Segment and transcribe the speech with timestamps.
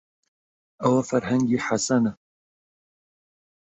[0.81, 2.11] ئەوە فەرهەنگی حەسەنە.